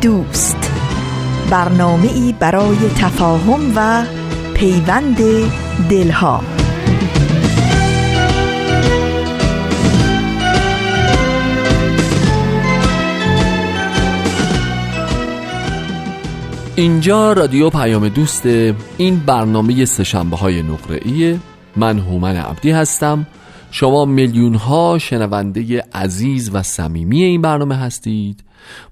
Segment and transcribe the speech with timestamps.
[0.00, 0.72] دوست.
[1.50, 4.04] برنامه ای برای تفاهم و
[4.54, 5.16] پیوند
[5.90, 6.40] دلها.
[16.76, 18.46] اینجا رادیو پیام دوست.
[18.96, 21.38] این برنامه سشنبه های نقره
[21.76, 23.26] من هومن عبدی هستم.
[23.70, 28.44] شما میلیون ها شنونده عزیز و صمیمی این برنامه هستید.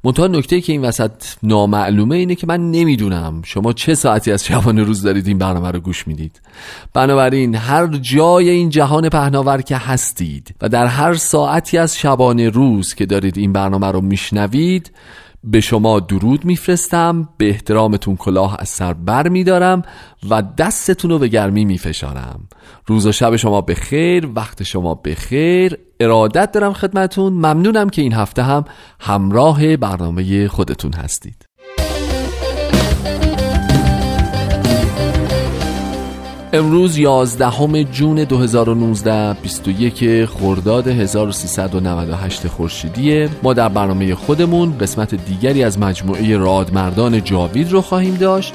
[0.05, 1.11] منتها نکته که این وسط
[1.43, 5.81] نامعلومه اینه که من نمی‌دونم شما چه ساعتی از شبانه روز دارید این برنامه رو
[5.81, 6.41] گوش می‌دید.
[6.95, 12.95] بنابراین هر جای این جهان پهناور که هستید و در هر ساعتی از شبانه روز
[12.95, 14.91] که دارید این برنامه رو میشنوید
[15.45, 19.83] به شما درود میفرستم به احترامتون کلاه از سر بر میدارم
[20.31, 22.49] و دستتون رو به گرمی میفشارم.
[22.87, 27.33] روز و شب شما به خیر وقت شما به خیر ارادت دارم خدمتون.
[27.33, 28.65] ممنونم که این هفته هم
[29.01, 31.50] همراه برنامه خودتون هستید.
[36.53, 43.29] امروز 11 جون 2019 21 خرداد 1398 خورشیدی.
[43.43, 48.53] ما در برنامه خودمون قسمت دیگری از مجموعه رادمردان جاوید رو خواهیم داشت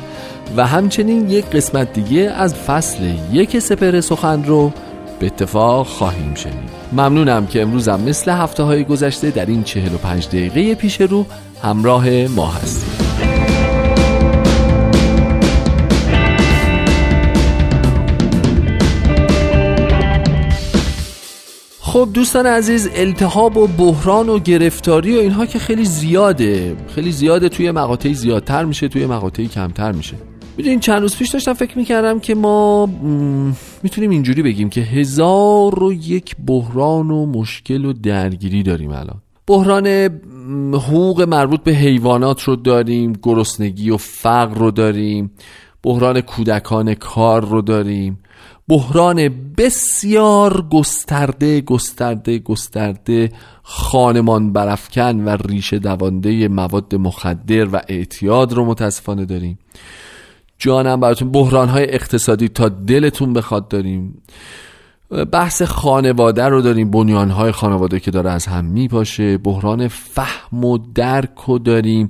[0.57, 4.71] و همچنین یک قسمت دیگه از فصل یک سپر سخن رو
[5.19, 6.69] به اتفاق خواهیم شنید.
[6.91, 11.25] ممنونم که امروزم مثل هفته های گذشته در این 45 دقیقه پیش رو
[11.63, 13.04] همراه ما هستید.
[21.95, 26.75] خب دوستان عزیز التهاب و بحران و گرفتاری و اینها که خیلی زیاده.
[26.95, 30.16] خیلی زیاده توی مقاطعی زیادتر میشه توی مقاطعی کمتر میشه.
[30.57, 32.85] می‌دونین چند روز پیش داشتم فکر می‌کردم که ما
[33.83, 39.22] می‌تونیم اینجوری بگیم که هزار و یک بحران و مشکل و درگیری داریم الان.
[39.47, 39.88] بحران
[40.73, 45.31] حقوق مربوط به حیوانات رو داریم گرسنگی و فقر رو داریم.
[45.83, 48.19] بحران کودکان کار رو داریم.
[48.69, 53.31] بحران بسیار گسترده گسترده گسترده
[53.63, 59.59] خانمان برافکن و ریشه دوانده مواد مخدر و اعتیاد رو متاسفانه داریم.
[60.57, 64.23] جانم براتون بحران های اقتصادی تا دلتون بخواد داریم.
[65.31, 69.37] بحث خانواده رو داریم بنیان های خانواده که داره از هم میپاشه.
[69.37, 72.07] بحران فهم و درک رو داریم.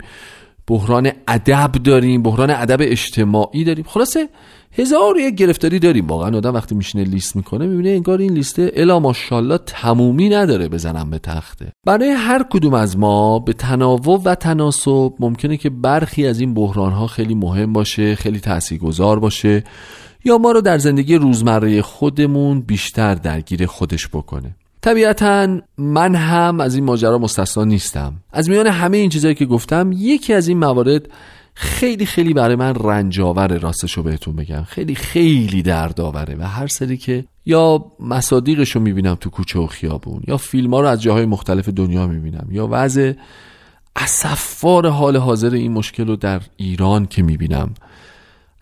[0.67, 2.23] بحران ادب داریم.
[2.23, 3.85] بحران ادب اجتماعی داریم.
[3.87, 4.29] خلاصه
[4.78, 6.08] هزار یک گرفتاری داریم.
[6.08, 11.09] واقعا آدم وقتی میشینه لیست می‌کنه می‌بینه انگار این لیسته الا ماشاءالله تمومی نداره بزنم
[11.09, 11.72] به تخته.
[11.86, 16.91] برای هر کدوم از ما به تناوب و تناسب ممکنه که برخی از این بحران
[16.91, 19.64] ها خیلی مهم باشه خیلی تاثیرگذار باشه
[20.25, 24.56] یا ما رو در زندگی روزمره خودمون بیشتر درگیر خودش بکنه.
[24.81, 28.14] طبیعتا من هم از این ماجرا مستثنا نیستم.
[28.31, 31.09] از میان همه این چیزهایی که گفتم یکی از این موارد
[31.57, 34.63] خیلی خیلی برای من رنجاور راستشو بهتون بگم.
[34.63, 40.21] خیلی خیلی دردآوره و هر سری که یا مصادیقش رو می‌بینم تو کوچه و خیابون
[40.27, 43.13] یا فیلم ها رو از جاهای مختلف دنیا می‌بینم یا وضع
[43.95, 47.73] اصفار حال حاضر این مشکل رو در ایران که می‌بینم.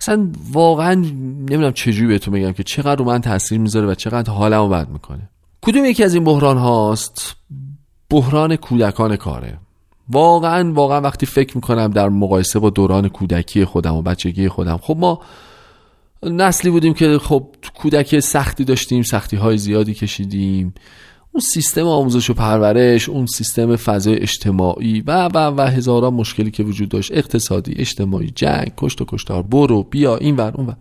[0.02, 4.70] اصلا واقعا نمی‌دونم چجوری بهتون بگم که چقدر رو من تاثیر می‌ذاره و چقدر حالمو
[4.70, 5.30] بد می‌کنه.
[5.62, 7.36] کدوم یکی از این بحران هاست
[8.10, 9.58] بحران کودکان کاره.
[10.10, 14.98] واقعا واقعا وقتی فکر می‌کنم در مقایسه با دوران کودکی خودم و بچگی خودم خب
[15.00, 15.22] ما
[16.24, 20.74] نسلی بودیم که خب کودکی سختی داشتیم سختی های زیادی کشیدیم.
[21.32, 26.64] اون سیستم آموزش و پرورش اون سیستم فضای اجتماعی و و و هزاران مشکلی که
[26.64, 30.76] وجود داشت اقتصادی اجتماعی جنگ کشت و کشتار برو بیا این ور اون ور.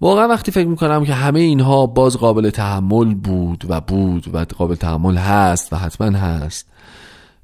[0.00, 4.74] واقعا وقتی فکر می‌کنم که همه اینها باز قابل تحمل بود و بود و قابل
[4.74, 6.66] تحمل هست و حتما هست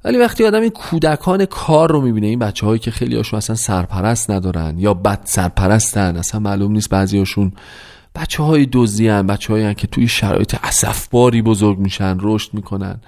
[0.05, 3.55] ولی وقتی آدم این کودکان کار رو می‌بینه این بچه هایی که خیلی هاشون اصلا
[3.55, 7.51] سرپرست ندارن یا بد سرپرستن اصلا معلوم نیست بعضی هاشون
[8.15, 13.01] بچه های دوزی هن بچه هایی که توی شرایط اصفباری بزرگ میشن رشد می‌کنن.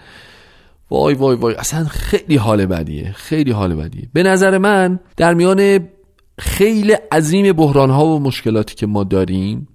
[0.91, 4.09] وای وای وای اصلا خیلی حال بدیه خیلی حال بدیه.
[4.13, 5.79] به نظر من در میان
[6.39, 9.67] خیلی عظیم بحران ها و مشکلاتی که ما داریم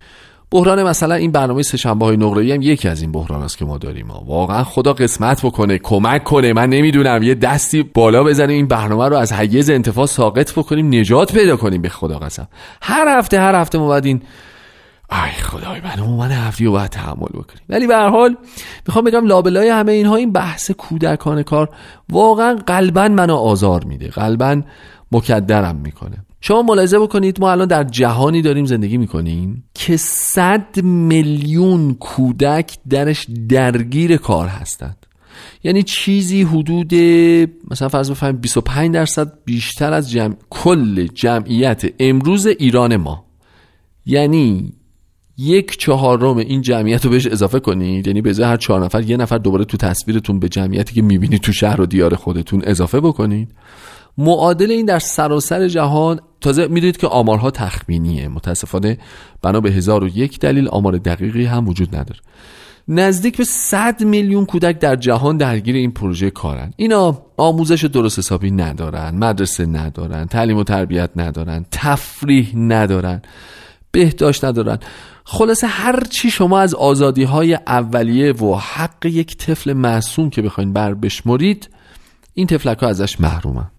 [0.52, 3.78] بحران مثلا این برنامه سهشنبه های نقره هم یکی از این بحران است که ما
[3.78, 4.06] داریم.
[4.06, 4.24] ها.
[4.26, 6.52] واقعا خدا قسمت بکنه کمک کنه.
[6.52, 11.32] من نمی‌دونم یه دستی بالا بزنیم این برنامه رو از حیز انتفاع ساقط بکنیم نجات
[11.32, 11.82] پیدا کنیم.
[11.82, 12.48] به خدا قسم.
[12.82, 14.22] هر هفته هر هفته ما باید این
[15.12, 17.62] ای خدای من من هفتی رو باید تحمل بکنیم.
[17.68, 18.36] ولی به هر حال
[18.86, 21.68] می‌خوام بگم لابلای همه اینها این بحث کودکان کار
[22.08, 24.08] واقعا قلبا منو آزار میده.
[24.08, 24.62] قلبا
[25.12, 26.16] مکدرم می‌کنه.
[26.44, 33.26] شما ملاحظه بکنید ما الان در جهانی داریم زندگی می‌کنیم که صد میلیون کودک درش
[33.48, 35.06] درگیر کار هستند.
[35.64, 36.94] یعنی چیزی حدود
[37.70, 40.34] مثلا فرض بفرمایید 25 درصد بیشتر از جمع...
[40.50, 43.24] کل جمعیت امروز ایران ما.
[44.06, 44.72] یعنی
[45.38, 49.38] یک چهارم این جمعیت رو بهش اضافه کنید یعنی به هر چهار نفر یه نفر
[49.38, 53.54] دوباره تو تصویرتون به جمعیتی که می‌بینید تو شهر و دیار خودتون اضافه بکنید.
[54.18, 58.28] معادل این در سراسر جهان تازه می‌دونید که آمارها تخمینیه.
[58.28, 58.98] متاسفانه
[59.42, 62.20] بنا به هزار و یک دلیل آمار دقیقی هم وجود نداره.
[62.88, 66.72] نزدیک به 100 میلیون کودک در جهان درگیر این پروژه کارن.
[66.76, 73.22] اینا آموزش درست حسابی ندارن مدرسه ندارن تعلیم و تربیت ندارن تفریح ندارن
[73.90, 74.78] بهداشت ندارن.
[75.24, 80.72] خلاصه هر چی شما از آزادی های اولیه و حق یک طفل معصوم که بخواین
[80.72, 81.70] بر بشمرید
[82.34, 83.70] این تفلک ها ازش محرومن.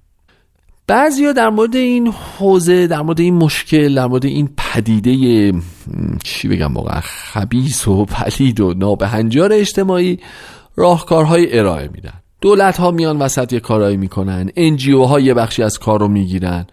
[0.87, 5.53] بعضیا در مورد این حوزه در مورد این مشکل در مورد این پدیده
[6.23, 10.19] چی بگم واقعا خبیس و پلید و نابهنجار اجتماعی
[10.75, 12.13] راهکارهای ارائه میدن.
[12.41, 16.65] دولت ها میان وسط یه کارایی می‌کنن انجیو ها یه بخشی از کار رو می‌گیرن.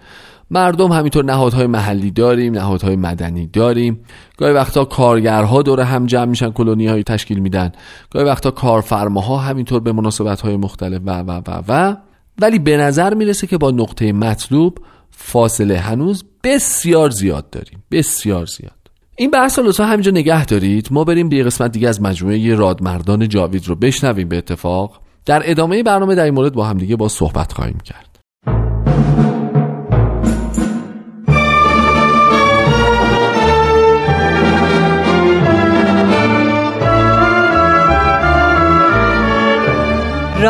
[0.51, 4.01] مردم همینطور نهادهای محلی داریم نهادهای مدنی داریم.
[4.37, 7.73] گاهی وقتا کارگرها دور هم جمع میشن کلونی تشکیل میدن.
[8.11, 11.97] گاهی وقتا کارفرماها همینطور به مناسبت های مختلف و و و و.
[12.41, 14.79] ولی به نظر می‌رسه که با نقطه مطلوب
[15.11, 17.83] فاصله هنوز بسیار زیاد داریم.
[17.91, 18.73] بسیار زیاد.
[19.17, 20.89] این بحث رو لطفا همینجا نگه دارید.
[20.91, 25.01] ما بریم به قسمت دیگه از مجموعه رادمردان جاوید رو بشنویم به اتفاق.
[25.27, 28.10] در ادامه برنامه در این مورد با همدیگه با صحبت خواهیم کرد.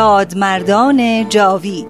[0.01, 1.87] رادمردان جاوید.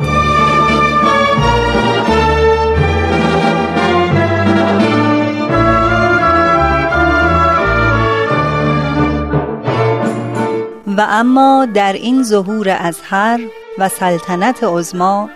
[10.98, 13.40] و اما در این ظهور ازهر
[13.78, 15.30] و سلطنت عزما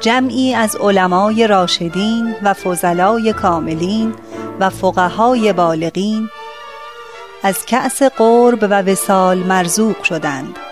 [0.00, 4.14] جمعی از علمای راشدین و فضلای کاملین
[4.60, 6.28] و فقهای بالغین
[7.42, 10.71] از کأس قرب و وسال مرزوق شدند.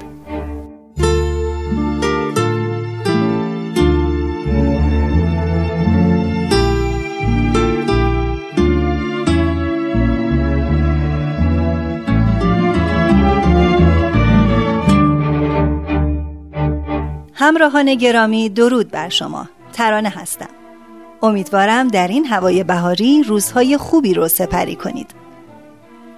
[17.41, 19.49] همراهان گرامی درود بر شما.
[19.73, 20.49] ترانه هستم.
[21.21, 25.07] امیدوارم در این هوای بهاری روزهای خوبی رو سپری کنید.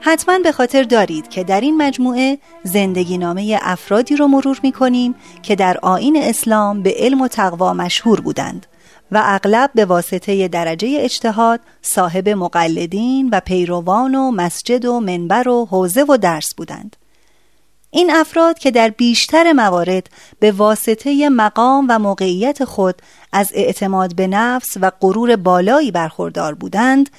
[0.01, 5.15] حتما به خاطر دارید که در این مجموعه زندگی نامه افرادی رو مرور می کنیم
[5.43, 8.65] که در آین اسلام به علم و تقوا مشهور بودند
[9.11, 15.65] و اغلب به واسطه درجه اجتهاد صاحب مقلدین و پیروان و مسجد و منبر و
[15.65, 16.95] حوزه و درس بودند.
[17.95, 20.09] این افراد که در بیشتر موارد
[20.39, 27.09] به واسطه مقام و موقعیت خود از اعتماد به نفس و غرور بالایی برخوردار بودند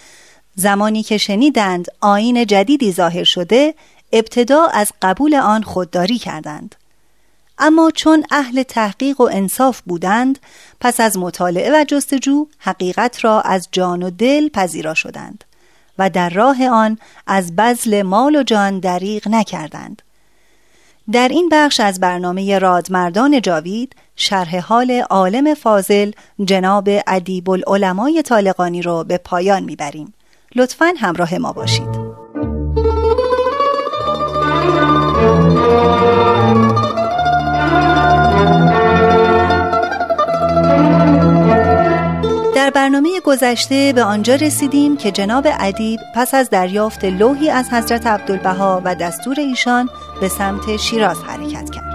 [0.54, 3.75] زمانی که شنیدند آین جدیدی ظاهر شده
[4.12, 6.75] ابتدا از قبول آن خودداری کردند.
[7.59, 10.38] اما چون اهل تحقیق و انصاف بودند
[10.81, 15.45] پس از مطالعه و جستجو حقیقت را از جان و دل پذیرا شدند
[15.99, 20.02] و در راه آن از بذل مال و جان دریغ نکردند.
[21.13, 26.11] در این بخش از برنامه رادمردان جاوید شرح حال عالم فاضل
[26.45, 30.15] جناب ادیب العلمای طالقانی را به پایان می‌بریم.
[30.57, 32.24] لطفا همراه ما باشید.
[42.64, 48.06] در برنامه گذشته به آنجا رسیدیم که جناب ادیب پس از دریافت لوحی از حضرت
[48.06, 49.88] عبدالبها و دستور ایشان
[50.21, 51.94] به سمت شیراز حرکت کرد.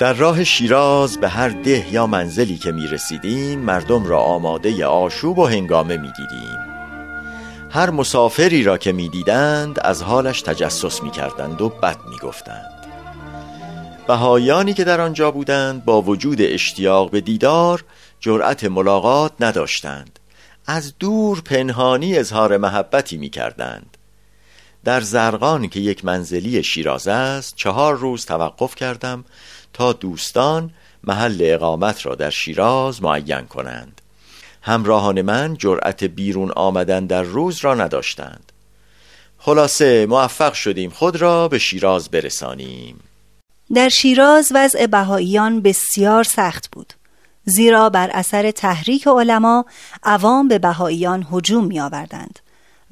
[0.00, 5.38] در راه شیراز به هر ده یا منزلی که می رسیدیم مردم را آماده آشوب
[5.38, 6.61] و هنگامه می دیدیم.
[7.72, 12.86] هر مسافری را که می دیدند از حالش تجسس می کردند و بد می گفتند
[14.06, 17.84] بهایانی که در آنجا بودند با وجود اشتیاق به دیدار
[18.20, 20.18] جرأت ملاقات نداشتند.
[20.66, 23.96] از دور پنهانی اظهار محبتی می کردند
[24.84, 29.24] در زرقان که یک منزلی شیراز است چهار روز توقف کردم
[29.72, 30.70] تا دوستان
[31.04, 34.01] محل اقامت را در شیراز معین کنند.
[34.62, 38.52] همراهان من جرأت بیرون آمدن در روز را نداشتند.
[39.38, 43.00] خلاصه موفق شدیم خود را به شیراز برسانیم.
[43.74, 46.92] در شیراز وضع بهاییان بسیار سخت بود.
[47.44, 49.64] زیرا بر اثر تحریک علما
[50.02, 52.38] عوام به بهاییان هجوم می آوردند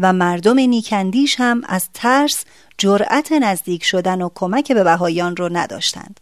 [0.00, 2.45] و مردم نیکندیش هم از ترس
[2.79, 6.21] جرأت نزدیک شدن و کمک به بهاییان را نداشتند.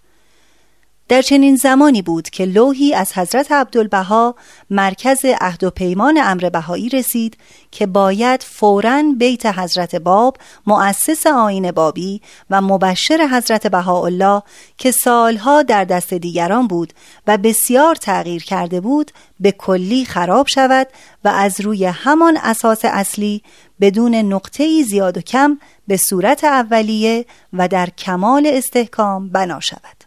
[1.09, 4.35] در چنین زمانی بود که لوحی از حضرت عبدالبها
[4.71, 7.37] مرکز عهد و پیمان امر بهایی رسید
[7.71, 10.37] که باید فوراً بیت حضرت باب
[10.67, 14.43] مؤسس آین بابی و مبشر حضرت بهاءالله
[14.79, 16.93] که سالها در دست دیگران بود
[17.27, 19.11] و بسیار تغییر کرده بود
[19.41, 20.87] به کلی خراب شود
[21.25, 23.43] و از روی همان اساس اصلی
[23.81, 29.98] بدون نقطه زیاد و کم به صورت اولیه و در کمال استحکام بنا شود.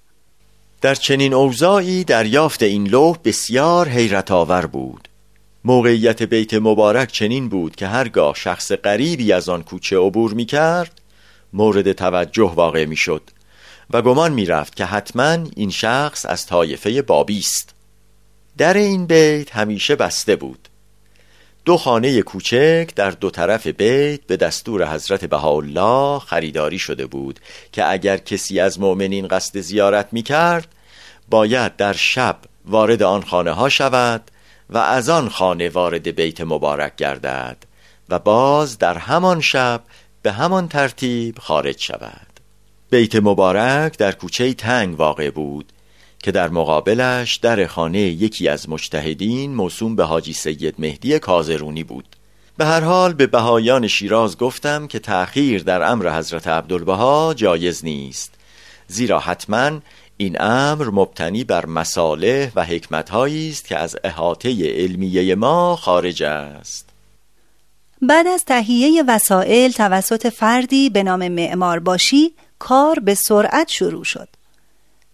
[0.82, 5.08] در چنین اوضاعی دریافت این لوح بسیار حیرت آور بود.
[5.64, 11.02] موقعیت بیت مبارک چنین بود که هرگاه شخص غریبی از آن کوچه عبور می کرد
[11.54, 13.22] مورد توجه واقع می شد
[13.90, 17.74] و گمان می رفت که حتما این شخص از طایفه بابی است.
[18.58, 20.61] در این بیت همیشه بسته بود.
[21.66, 27.40] دو خانه کوچک در دو طرف بیت به دستور حضرت بهاءالله خریداری شده بود
[27.72, 30.68] که اگر کسی از مؤمنین قصد زیارت می کرد
[31.30, 34.32] باید در شب وارد آن خانه ها شود
[34.70, 37.58] و از آن خانه وارد بیت مبارک گردد
[38.10, 39.82] و باز در همان شب
[40.22, 42.28] به همان ترتیب خارج شود.
[42.90, 45.72] بیت مبارک در کوچه تنگ واقع بود
[46.24, 52.16] که در مقابلش در خانه یکی از مجتهدین موسوم به حاجی سید مهدی کازرونی بود.
[52.58, 58.34] به هر حال به بهایان شیراز گفتم که تأخیر در امر حضرت عبدالبها جایز نیست.
[58.88, 59.72] زیرا حتما
[60.18, 64.50] این امر مبتنی بر مصالح و حکمتهایی است که از احاطه
[64.82, 66.90] علمیه ما خارج است.
[68.02, 74.28] بعد از تهیه وسایل توسط فردی به نام معمار باشی کار به سرعت شروع شد.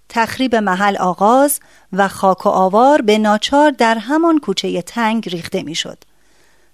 [0.10, 1.60] تخریب محل آغاز
[1.94, 5.98] و خاک و آوار به ناچار در همان کوچه تنگ ریخته می‌شد.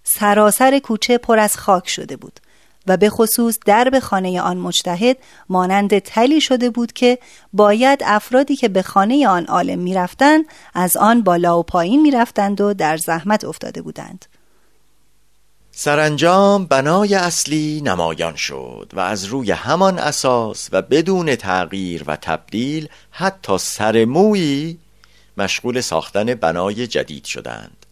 [0.04, 2.40] سراسر کوچه پر از خاک شده بود
[2.88, 5.18] و به خصوص درب خانه آن مجتهد
[5.50, 7.20] مانند تلی شده بود که
[7.54, 12.74] باید افرادی که به خانه آن عالم می‌رفتند از آن بالا و پایین می‌رفتند و
[12.74, 14.26] در زحمت افتاده بودند
[15.76, 22.90] سرانجام بنای اصلی نمایان شد و از روی همان اساس و بدون تغییر و تبدیل
[23.12, 24.78] حتی سرمویی
[25.38, 27.86] مشغول ساختن بنای جدید شدند.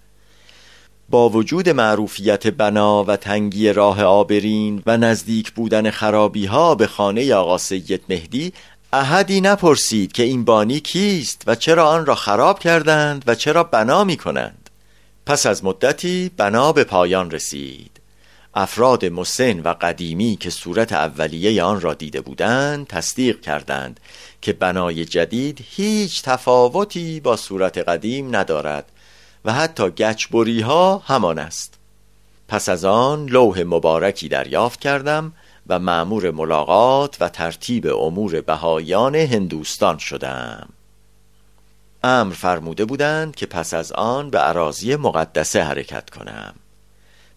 [1.09, 7.35] با وجود معروفیت بنا و تنگی راه آبرین و نزدیک بودن خرابی ها به خانه
[7.35, 8.53] آقا سید مهدی
[8.93, 14.03] احدی نپرسید که این بانی کیست و چرا آن را خراب کردند و چرا بنا
[14.03, 14.60] می کنند
[15.25, 18.01] پس از مدتی بنا به پایان رسید.
[18.53, 23.99] افراد مسن و قدیمی که صورت اولیه آن را دیده بودند تصدیق کردند
[24.41, 28.91] که بنای جدید هیچ تفاوتی با صورت قدیم ندارد
[29.45, 31.73] و حتی گچبری ها همان است.
[32.47, 35.33] پس از آن لوح مبارکی دریافت کردم
[35.67, 40.69] و معمور ملاقات و ترتیب امور بهایان هندوستان شدم.
[42.03, 46.53] امر فرموده بودند که پس از آن به عراضی مقدسه حرکت کنم.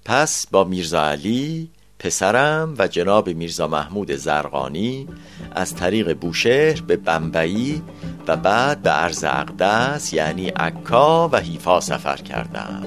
[0.04, 5.09] پس با میرزا علی پسرم و جناب میرزا محمود زرقانی
[5.52, 7.83] از طریق بوشهر به بمبئی
[8.26, 12.83] و بعد به عرض اقدس یعنی عکا و حیفا سفر کردم.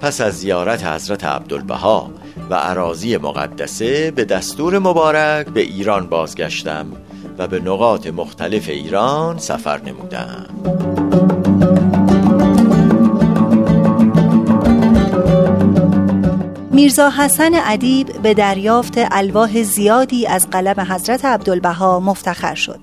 [0.00, 2.10] پس از زیارت حضرت عبدالبها
[2.50, 6.86] و عراضی مقدسه به دستور مبارک به ایران بازگشتم.
[7.38, 10.46] و به نقاط مختلف ایران سفر نمودم
[16.70, 22.80] میرزا حسن ادیب به دریافت الواح زیادی از قلم حضرت عبدالبها مفتخر شد.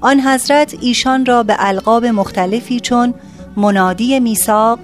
[0.00, 3.14] آن حضرت ایشان را به القاب مختلفی چون
[3.56, 4.78] منادی میثاق،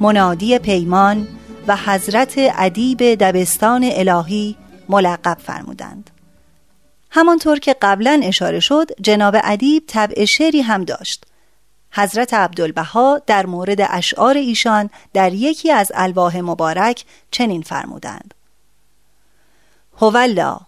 [0.00, 1.28] منادی پیمان
[1.66, 4.56] و حضرت ادیب دبستان الهی
[4.88, 6.10] ملقب فرمودند.
[7.10, 11.24] همانطور که قبلا اشاره شد جناب ادیب طبع شعری هم داشت.
[11.92, 18.34] حضرت عبدالبها در مورد اشعار ایشان در یکی از الواح مبارک چنین فرمودند.
[20.00, 20.60] هولا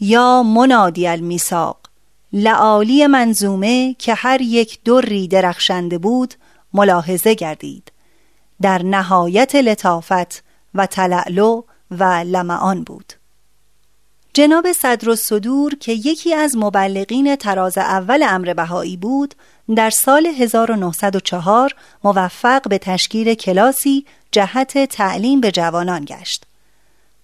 [0.00, 1.78] یا منادی المیساق
[2.32, 6.34] لعالی منظومه که هر یک دری درخشنده بود
[6.72, 7.92] ملاحظه گردید.
[8.62, 13.12] در نهایت لطافت و تلعلو و لمعان بود.
[14.34, 19.34] جناب صدر و صدور که یکی از مبلغین تراز اول امر بهایی بود
[19.76, 21.74] در سال 1904
[22.04, 26.44] موفق به تشکیل کلاسی جهت تعلیم به جوانان گشت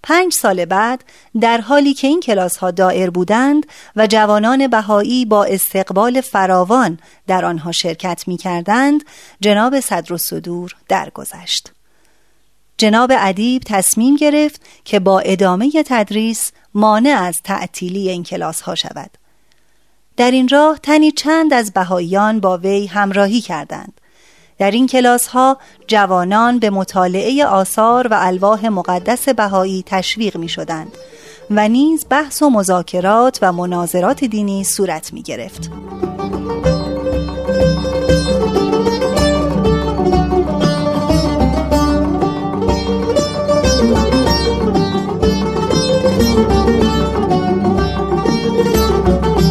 [0.02, 1.04] پنج سال بعد
[1.40, 7.44] در حالی که این کلاس ها دائر بودند و جوانان بهایی با استقبال فراوان در
[7.44, 9.04] آنها شرکت می کردند
[9.40, 11.72] جناب صدر و صدور درگذشت.
[12.78, 19.10] جناب ادیب تصمیم گرفت که با ادامه تدریس مانع از تعطیلی این کلاس ها شود.
[20.16, 24.00] در این راه تنی چند از بهاییان با وی همراهی کردند.
[24.58, 30.92] در این کلاس ها جوانان به مطالعه آثار و الواح مقدس بهایی تشویق می شدند
[31.50, 35.70] و نیز بحث و مذاکرات و مناظرات دینی صورت می گرفت.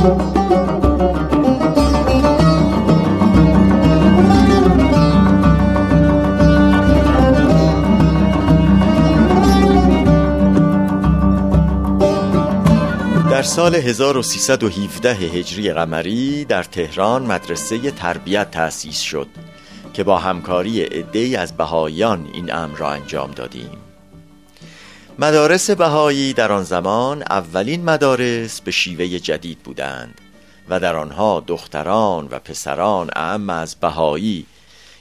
[0.07, 0.13] در
[13.43, 19.27] سال 1317 هجری قمری در تهران مدرسه تربیت تأسیس شد
[19.93, 23.86] که با همکاری عده‌ای از بهاییان این امر را انجام دادیم.
[25.19, 30.21] مدارس بهایی در آن زمان اولین مدارس به شیوه جدید بودند
[30.69, 34.45] و در آنها دختران و پسران اعم از بهایی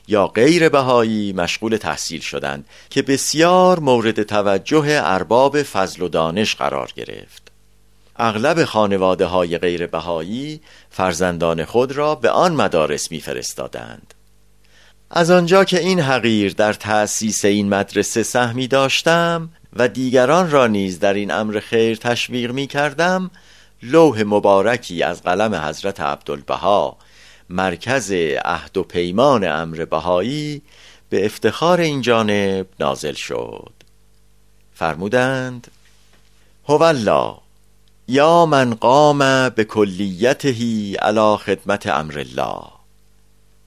[0.08, 6.90] یا غیر بهایی مشغول تحصیل شدند که بسیار مورد توجه ارباب فضل و دانش قرار
[6.96, 7.52] گرفت
[8.16, 14.14] اغلب خانواده های غیر بهایی فرزندان خود را به آن مدارس میفرستادند.
[15.10, 20.98] از آنجا که این حقیر در تأسیس این مدرسه سهمی داشتم و دیگران را نیز
[20.98, 23.30] در این امر خیر تشویق می کردم
[23.82, 26.96] لوح مبارکی از قلم حضرت عبدالبها
[27.50, 28.12] مرکز
[28.44, 30.62] عهد و پیمان امر بهایی
[31.08, 33.72] به افتخار این جانب نازل شد.
[34.74, 35.70] فرمودند
[36.68, 37.34] هوالله
[38.08, 42.62] یا من قام به کلیتهی علا خدمت امر الله.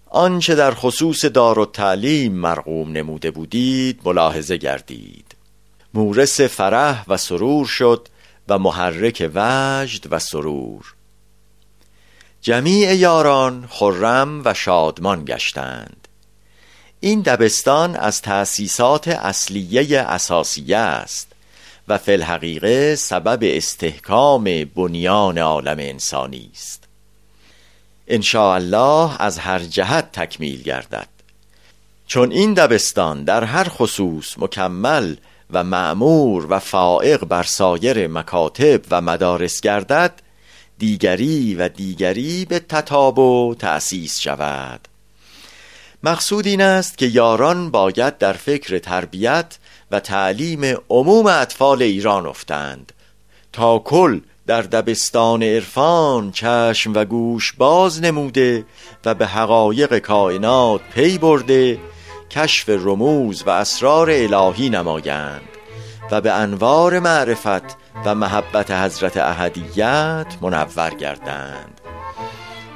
[0.09, 5.35] آنچه در خصوص دار و تعلیم مرقوم نموده بودید ملاحظه گردید.
[5.93, 8.07] مورس فرح و سرور شد
[8.47, 10.93] و محرک وجد و سرور.
[12.41, 16.07] جمیع یاران خرم و شادمان گشتند.
[16.99, 21.27] این دبستان از تأسیسات اصلیه اساسیه است
[21.87, 24.43] و فی الحقیقه سبب استحکام
[24.75, 26.83] بنیان عالم انسانی است.
[28.07, 31.07] ان الله از هر جهت تکمیل گردد.
[32.07, 35.15] چون این دبستان در هر خصوص مکمل
[35.51, 40.21] و معمور و فائق بر سایر مکاتب و مدارس گردد
[40.77, 44.87] دیگری و دیگری به تتابع تأسیس شود.
[46.03, 49.57] مقصود این است که یاران باید در فکر تربیت
[49.91, 52.91] و تعلیم عموم اطفال ایران افتند.
[53.53, 58.65] تا کل در دبستان عرفان چشم و گوش باز نموده
[59.05, 61.79] و به حقایق کائنات پی برده
[62.29, 65.49] کشف رموز و اسرار الهی نمایند
[66.11, 71.81] و به انوار معرفت و محبت حضرت احدیت منور گردند.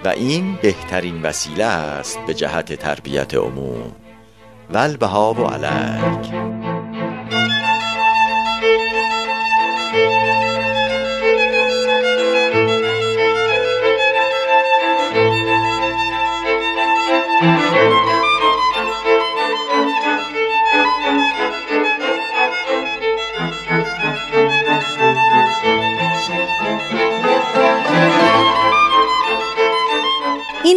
[0.05, 3.91] و این بهترین وسیله است به جهت تربیت عموم.
[4.69, 6.52] ولبها و علک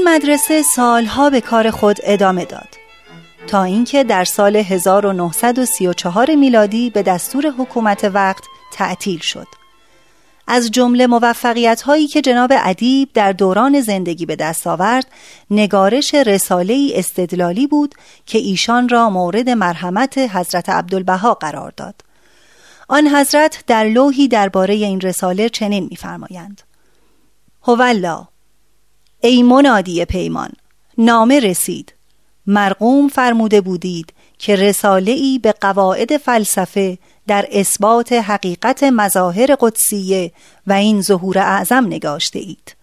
[0.07, 2.69] مدرسه سالها به کار خود ادامه داد.
[3.47, 9.47] تا اینکه در سال 1934 میلادی به دستور حکومت وقت تعطیل شد.
[10.47, 15.07] از جمله موفقیت هایی که جناب ادیب در دوران زندگی به دست آورد
[15.51, 17.95] نگارش رساله استدلالی بود
[18.27, 21.95] که ایشان را مورد مرحمت حضرت عبدالبها قرار داد.
[22.89, 26.63] آن حضرت در لوحی درباره این رساله چنین می‌فرمایند.
[27.63, 28.29] هولا
[29.27, 30.51] ای منادی پیمان
[30.99, 31.95] نامه رسید
[32.47, 40.33] مرقوم فرموده بودید که رساله ای به قواعد فلسفه در اثبات حقیقت مظاهر قدسیه
[40.67, 42.77] و این ظهور اعظم نگاشته اید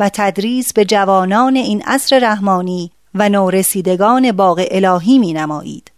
[0.00, 5.90] و تدریس به جوانان این عصر رحمانی و نورسیدگان باغ الهی می نمایید.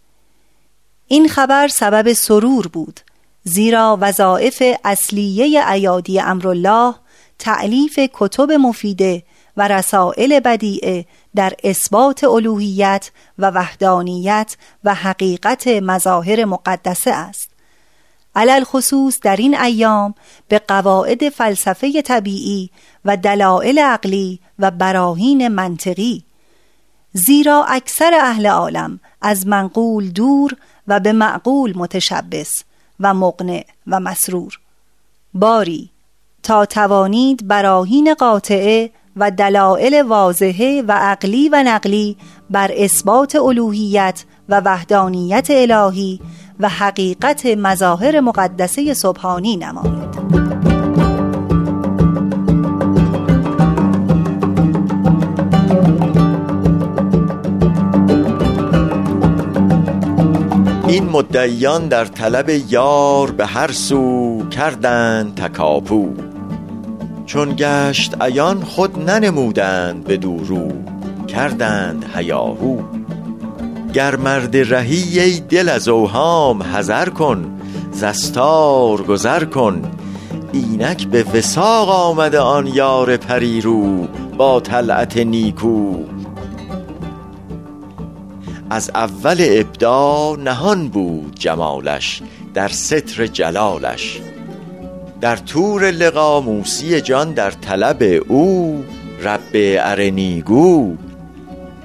[1.07, 3.01] این خبر سبب سرور بود
[3.45, 6.95] زیرا وظایف اصلیه ایادی امرالله
[7.39, 9.23] تعلیف کتب مفیده
[9.59, 17.51] و رسائل بدیعه در اثبات الوهیت و وحدانیت و حقیقت مظاهر مقدسه است.
[18.35, 20.15] علل خصوص در این ایام
[20.49, 22.71] به قواعد فلسفه طبیعی
[23.05, 26.25] و دلائل عقلی و براهین منطقی
[27.13, 30.57] زیرا اکثر اهل عالم از منقول دور
[30.89, 32.51] و به معقول متشبس
[33.01, 34.59] و مقنع و مسرور.
[35.35, 35.91] باری
[36.43, 42.17] تا توانید براهین قاطعه و دلائل واضحه و عقلی و نقلی
[42.51, 46.21] بر اثبات الوهیت و وحدانیت الهی
[46.61, 50.19] و حقیقت مظاهر مقدسه سبحانی نمایید
[60.89, 66.28] این مدعیان در طلب یار به هر سو کردند تکاپو.
[67.29, 70.73] چون گشت عیان خود ننمودند به دورو
[71.27, 72.79] کردند هیاهو
[73.93, 77.61] گر مرد رهی ای دل از اوهام حذر کن
[77.93, 79.83] زستار گذر کن.
[80.53, 86.05] اینک به وساق آمده آن یار پریرو با طلعت نیکو.
[88.71, 92.23] از اول ابدا نهان بود جمالش
[92.55, 94.21] در ستر جلالش.
[95.21, 98.85] در طور لقا موسی جان در طلب او
[99.23, 100.97] رب ارنیگو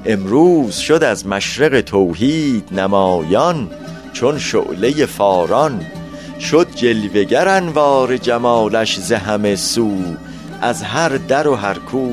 [0.06, 3.69] امروز شد از مشرق توحید نمایان
[4.13, 5.86] چون شعله فاران.
[6.39, 9.98] شد جلوگر انوار جمالش ز همه سو
[10.62, 12.10] از هر در و هر کو.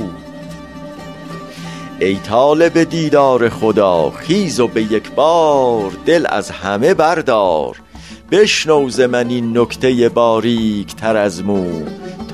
[2.00, 7.76] ای طالب دیدار خدا خیز و به یک بار دل از همه بردار.
[8.30, 11.64] بشنو ز من این نکته باریک تر از مو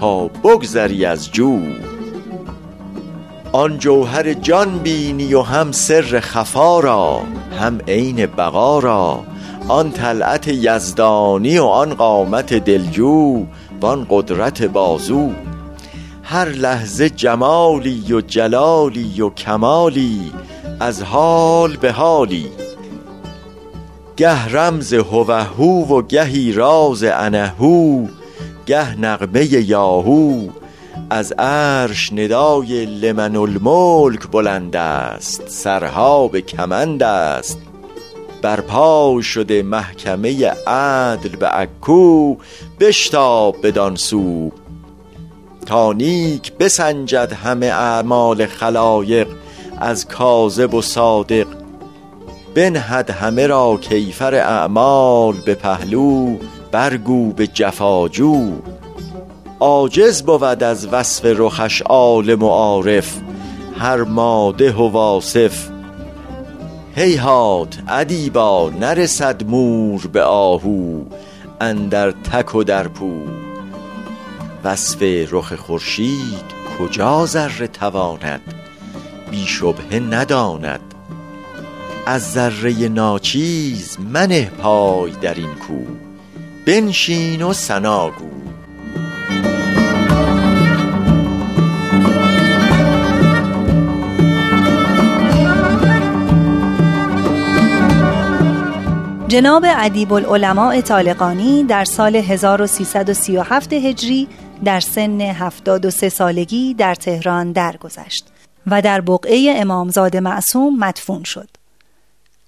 [0.00, 1.60] تا بگذری از جو.
[3.52, 7.20] آن جوهر جان بینی و هم سر خفا را
[7.60, 9.24] هم عین بقا را.
[9.68, 13.46] آن طلعت یزدانی و آن قامت دلجو
[13.80, 15.30] وان قدرت بازو.
[16.22, 20.32] هر لحظه جمالی و جلالی و کمالی
[20.80, 22.65] از حال به حالی.
[24.16, 28.06] گه رمز هوهو و گهی راز انهو
[28.66, 30.48] گه نغمه یاهو.
[31.10, 37.58] از عرش ندای لمن الملک بلند است سرها به کمند است.
[38.42, 42.36] برپا شده محکمه عدل به عکو
[42.80, 44.52] بشتاب بدان سو.
[45.66, 49.28] تا نیک بسنجد همه اعمال خلایق
[49.78, 51.46] از کاذب و صادق
[52.56, 56.36] بنهد همه را کیفر اعمال به پهلو
[56.72, 58.52] برگو به جفاجو.
[59.60, 63.20] عاجز بود از وصف رخش عالم و عارف
[63.78, 65.68] هر ماده و واصف.
[66.94, 71.02] هیهات ادیبا نرسد مور به آهو
[71.60, 73.12] اندر تک و در پو.
[74.64, 76.44] وصف رخ خورشید
[76.78, 78.54] کجا ذره تواند؟
[79.30, 80.85] بی شبهه نداند.
[82.08, 85.84] از ذره ناچیز منه پای در این کو
[86.66, 88.30] بنشین و ثنا گو
[99.28, 104.28] جناب ادیب العلماء طالقانی در سال 1337 هجری
[104.64, 108.26] در سن 73 سالگی در تهران درگذشت
[108.66, 111.48] و در بقعه امامزاده معصوم مدفون شد.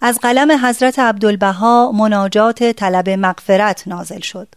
[0.00, 4.48] از قلم حضرت عبدالبها مناجات طلب مغفرت نازل شد.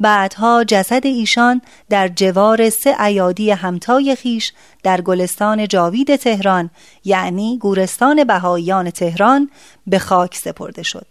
[0.00, 6.70] بعدها جسد ایشان در جوار سه ایادی همتای خیش در گلستان جاوید تهران
[7.04, 9.50] یعنی گورستان بهاییان تهران
[9.86, 11.06] به خاک سپرده شد.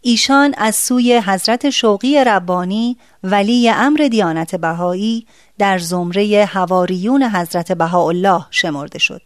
[0.00, 5.26] ایشان از سوی حضرت شوقی ربانی ولی امر دیانت بهایی
[5.58, 9.22] در زمره هواریون حضرت بهاءالله شمرده شد.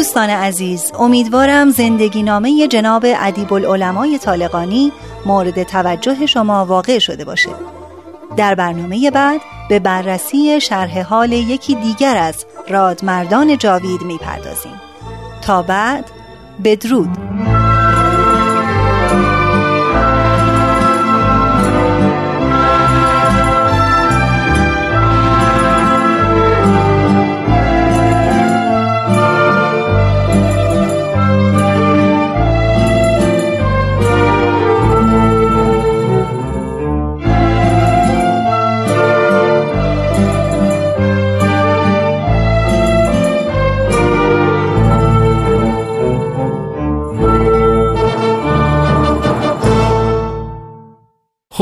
[0.00, 4.92] دوستان عزیز امیدوارم زندگی نامه جناب ادیب العلمای طالقانی
[5.26, 7.50] مورد توجه شما واقع شده باشه.
[8.36, 14.80] در برنامه بعد به بررسی شرح حال یکی دیگر از رادمردان جاوید می‌پردازیم.
[15.42, 16.04] تا بعد
[16.64, 17.18] بدرود.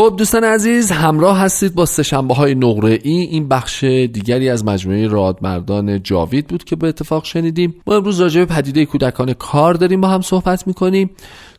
[0.08, 3.12] خب دوستان عزیز همراه هستید با سشنبه های نقره ای.
[3.12, 7.74] این بخش دیگری از مجموعه رادمردان جاوید بود که به اتفاق شنیدیم.
[7.86, 11.10] ما امروز راجع به پدیده کودکان کار داریم با هم صحبت می‌کنیم.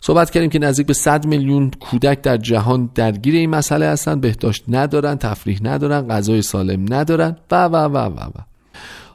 [0.02, 4.64] صحبت کردیم که نزدیک به 100 میلیون کودک در جهان درگیر این مسئله هستند بهداشت
[4.68, 8.50] ندارن تفریح ندارن غذای سالم ندارن و و و و و.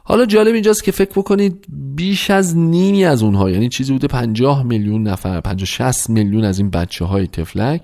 [0.03, 4.63] حالا جالب اینجاست که فکر بکنید بیش از نیمی از اونها یعنی چیزی بوده 50
[4.63, 7.81] میلیون نفر 50 60 میلیون از این بچه های تفلک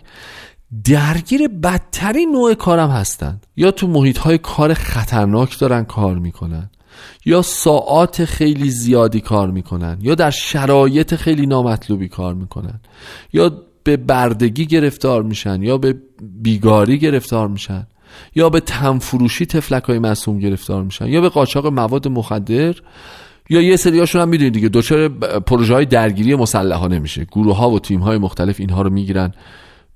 [0.83, 6.69] درگیر بدترین نوع کارم هستند یا تو محیط های کار خطرناک دارن کار می‌کنن
[7.25, 12.79] یا ساعات خیلی زیادی کار می‌کنن یا در شرایط خیلی نامطلوبی کار می‌کنن
[13.33, 17.87] یا به بردگی گرفتار میشن یا به بیگاری گرفتار میشن
[18.35, 22.75] یا به تنفروشی تفلک های مسئوم گرفتار میشن یا به قاچاق مواد مخدر
[23.49, 27.25] یا یه سریاشون هم می‌دونید دیگه دچار پروژه های درگیری مسلحانه میشه.
[27.25, 29.33] گروه ها و تیم های مختلف اینها رو می‌گیرن.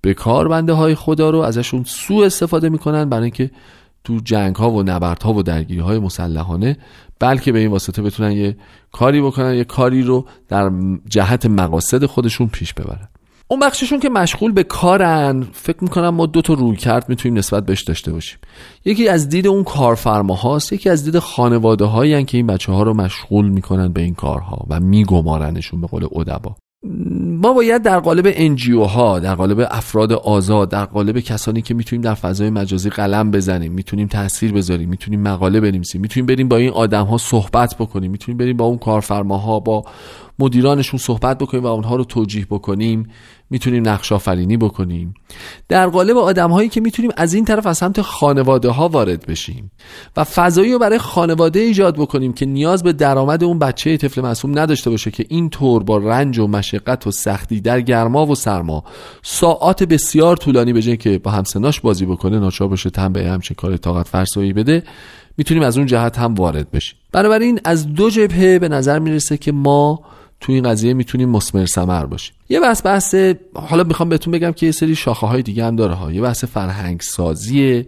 [0.05, 3.51] به کار بنده های خدا رو ازشون سوء استفاده می‌کنن برای اینکه
[4.03, 6.77] تو جنگ ها و نبرد ها و درگیری های مسلحانه
[7.19, 8.57] بلکه به این واسطه بتونن یه
[8.91, 10.71] کاری بکنن یه کاری رو در
[11.09, 13.07] جهت مقاصد خودشون پیش ببرن.
[13.47, 17.65] اون بخششون که مشغول به کارن فکر می‌کنم ما دو تا روی کرد می‌تونیم نسبت
[17.65, 18.39] بهش داشته باشیم.
[18.85, 22.93] یکی از دید اون کارفرماهاست یکی از دید خانواده هایی که این بچه ها رو
[22.93, 26.55] مشغول می‌کنن به این کارها و میگمارنشون به قول ادبا.
[27.19, 32.01] ما باید در قالب انجیو ها در قالب افراد آزاد در قالب کسانی که می‌تونیم
[32.01, 36.69] در فضای مجازی قلم بزنیم می‌تونیم تاثیر بذاریم می‌تونیم مقاله بنویسیم می‌تونیم بریم با این
[36.69, 39.83] آدم ها صحبت بکنیم می‌تونیم بریم با اون کارفرماها با
[40.39, 43.07] مدیرانشون صحبت بکنیم و اونها رو توجیه بکنیم.
[43.49, 45.13] می‌تونیم نقش آفرینی بکنیم.
[45.69, 49.71] در قالب آدم هایی که می‌تونیم از این طرف از سمت خانواده ها وارد بشیم
[50.17, 54.59] و فضایی رو برای خانواده ایجاد بکنیم که نیاز به درآمد اون بچه طفل معصوم
[54.59, 58.83] نداشته باشه که این طور با رنج و مشقت و سختی در گرما و سرما
[59.23, 63.77] ساعات بسیار طولانی به که با همسناش بازی بکنه ناچار باشه تن به همچین کار
[63.77, 64.83] طاقت فرسایی بده
[65.37, 66.97] می‌تونیم از اون جهت هم وارد بشیم.
[67.11, 69.99] بنابراین از دو جبهه به نظر می‌رسه که ما
[70.39, 72.34] تو این قضیه می‌تونیم مسمر سمر باشیم.
[72.49, 73.15] یه بحث بحث
[73.53, 76.11] حالا می‌خوام بهتون بگم که یه سری شاخه های دیگه هم داره ها.
[76.11, 77.85] یه بحث فرهنگ سازیه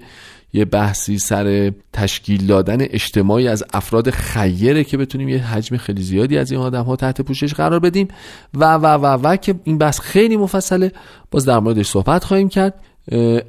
[0.53, 6.37] یه بحثی سر تشکیل دادن اجتماعی از افراد خیره که بتونیم یه حجم خیلی زیادی
[6.37, 8.07] از این آدم ها تحت پوشش قرار بدیم.
[8.53, 10.91] و و و و که این بحث خیلی مفصله.
[11.31, 12.73] باز در موردش صحبت خواهیم کرد.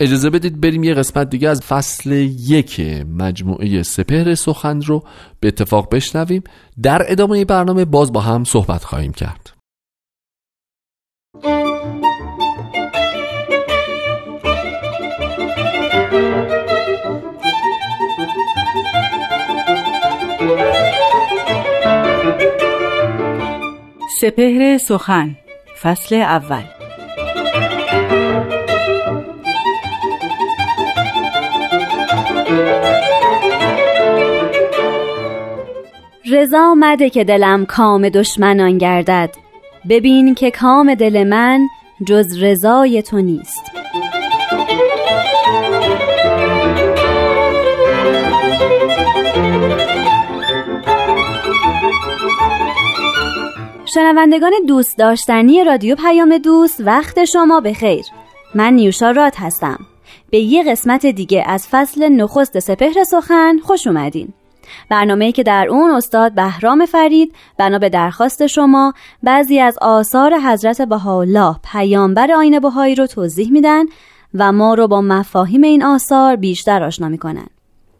[0.01, 2.81] اجازه بدید بریم یه قسمت دیگه از فصل یک
[3.19, 5.05] مجموعه سپهر سخن رو
[5.41, 6.43] به اتفاق بشنویم.
[6.83, 9.58] در ادامه برنامه باز با هم صحبت خواهیم کرد.
[24.21, 25.37] سپهر سخن
[25.83, 26.63] فصل اول.
[36.31, 39.31] رضا مده که دلم کام دشمنان گردد.
[39.91, 41.61] ببین که کام دل من
[42.07, 43.78] جز رضای تو نیست.
[53.95, 58.05] شنوندگان دوست داشتنی رادیو پیام دوست وقت شما به خیر
[58.55, 59.79] من نیوشا راد هستم.
[60.31, 64.29] به یه قسمت دیگه از فصل نخست سپهر سخن خوش اومدین.
[64.91, 70.83] برنامه که در اون استاد بهرام فرید بنا به درخواست شما بعضی از آثار حضرت
[70.83, 73.85] بهاءالله پیامبر آین بهایی رو توضیح میدن
[74.35, 77.47] و ما رو با مفاهیم این آثار بیشتر آشنا می‌کنن.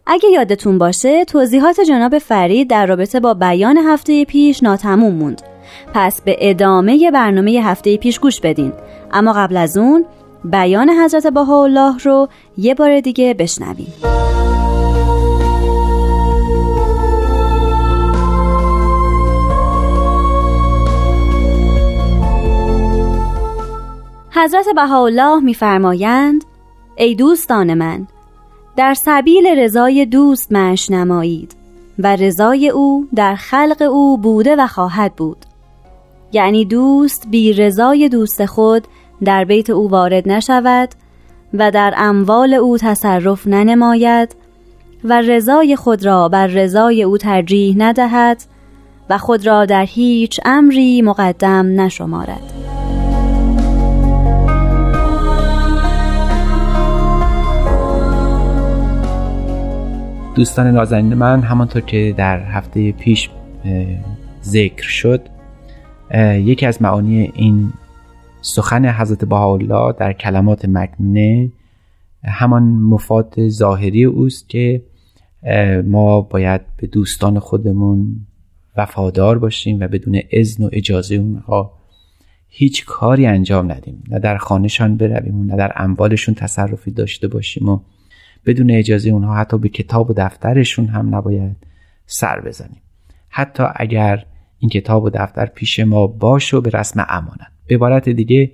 [0.05, 5.48] اگه یادتون باشه توضیحات جناب فرید در رابطه با بیان هفته پیش ناتموم موند.
[5.93, 8.73] پس به ادامه برنامه هفته پیش گوش بدین.
[9.11, 10.05] اما قبل از اون
[10.43, 13.93] بیان حضرت بهاءالله رو یه بار دیگه بشنویم.
[24.31, 26.43] حضرت بهاءالله میفرمایند
[26.95, 28.07] ای دوستان من
[28.75, 31.55] در سبیل رضای دوست معش نمایید
[31.99, 35.45] و رضای او در خلق او بوده و خواهد بود.
[36.31, 38.87] یعنی دوست بی رضای دوست خود
[39.23, 40.89] در بیت او وارد نشود
[41.53, 44.35] و در اموال او تصرف ننماید
[45.03, 48.43] و رضای خود را بر رضای او ترجیح ندهد
[49.09, 52.53] و خود را در هیچ امری مقدم نشمارد.
[60.35, 63.29] دوستان نازنین من همانطور که در هفته پیش
[64.43, 65.38] ذکر شد
[66.17, 67.73] یکی از معانی این
[68.41, 71.51] سخن حضرت بهاءالله در کلمات مکنونه
[72.23, 74.81] همان مفاد ظاهری اوست که
[75.85, 78.25] ما باید به دوستان خودمون
[78.77, 81.73] وفادار باشیم و بدون اذن و اجازه اونها
[82.47, 84.03] هیچ کاری انجام ندیم.
[84.09, 87.79] نه در خانهشان برویم نه در اموالشون تصرفی داشته باشیم و
[88.45, 91.55] بدون اجازه اونها حتی به کتاب و دفترشون هم نباید
[92.05, 92.81] سر بزنیم.
[93.29, 94.25] حتی اگر
[94.59, 97.47] این کتاب و دفتر پیش ما باشه و به رسم امانت.
[97.67, 98.51] به عبارت دیگه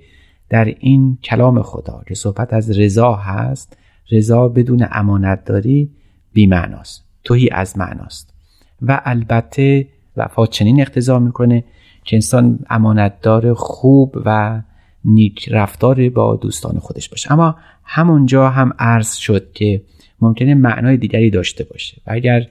[0.48, 3.76] در این کلام خدا که صحبت از رضا هست
[4.10, 5.90] رضا بدون امانت داری
[6.32, 8.34] بیمعناست توهی از معناست.
[8.82, 11.64] و البته وفا چنین اقتضا می‌کنه
[12.04, 14.62] که انسان امانتدار خوب و
[15.04, 17.32] نیک رفتار با دوستان خودش باشه.
[17.32, 19.82] اما همونجا هم عرض شد که
[20.20, 22.02] ممکنه معنای دیگری داشته باشه.
[22.06, 22.46] و اگر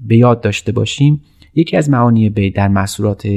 [0.00, 1.22] به یاد داشته باشیم
[1.54, 3.28] یکی از معانی بیت در مسئولات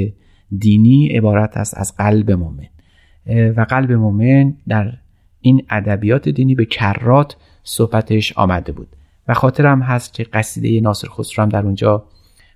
[0.58, 2.68] دینی عبارت است از قلب مؤمن
[3.56, 4.92] و قلب مؤمن در
[5.40, 8.88] این ادبیات دینی به کرات صحبتش آمده بود.
[9.28, 12.06] و خاطرم هست که قصیده ناصر خسرو هم در اونجا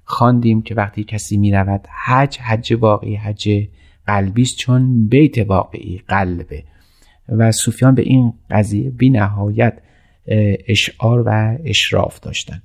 [0.05, 3.68] خواندیم که وقتی کسی می رود حج حج واقعی حج
[4.07, 6.64] قلبی چون بیت واقعی قلبه
[7.29, 9.79] و صوفیان به این قضیه بی نهایت
[10.68, 12.62] اشعار و اشراف داشتن.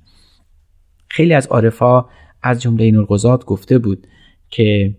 [1.08, 2.06] خیلی از عارفا
[2.42, 4.06] از جمله نورگزاد گفته بود
[4.50, 4.94] که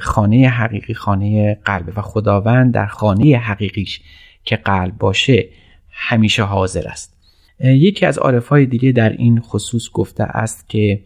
[0.00, 4.00] خانه حقیقی خانه قلبه و خداوند در خانه حقیقیش
[4.44, 5.48] که قلب باشه
[5.90, 7.16] همیشه حاضر است.
[7.60, 11.00] یکی از عارفای دیگه در این خصوص گفته است که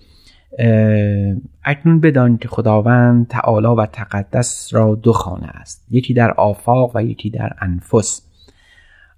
[1.65, 5.87] اکنون بدان که خداوند تعالی و تقدس را دو خانه است.
[5.91, 8.30] یکی در آفاق و یکی در انفس.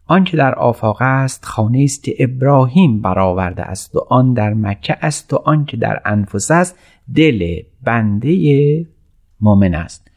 [0.07, 5.33] آنچه در آفاق است خانه است که ابراهیم برآورده است و آن در مکه است
[5.33, 6.79] و آنچه در انفس است
[7.15, 8.87] دل بنده
[9.41, 10.09] مؤمن است.